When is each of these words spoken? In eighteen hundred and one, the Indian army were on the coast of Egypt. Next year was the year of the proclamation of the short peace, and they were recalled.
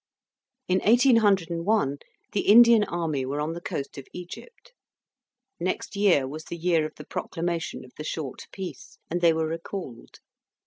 In 0.67 0.81
eighteen 0.83 1.17
hundred 1.17 1.51
and 1.51 1.63
one, 1.63 1.99
the 2.31 2.47
Indian 2.47 2.83
army 2.85 3.23
were 3.23 3.39
on 3.39 3.53
the 3.53 3.61
coast 3.61 3.99
of 3.99 4.07
Egypt. 4.13 4.73
Next 5.59 5.95
year 5.95 6.27
was 6.27 6.45
the 6.45 6.57
year 6.57 6.87
of 6.87 6.95
the 6.95 7.05
proclamation 7.05 7.85
of 7.85 7.91
the 7.97 8.03
short 8.03 8.47
peace, 8.51 8.97
and 9.11 9.21
they 9.21 9.31
were 9.31 9.45
recalled. 9.45 10.15